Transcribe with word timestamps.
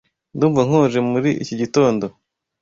Ndumva 0.35 0.61
nkonje 0.67 0.99
muri 1.11 1.29
iki 1.43 1.53
gitondo. 1.61 2.05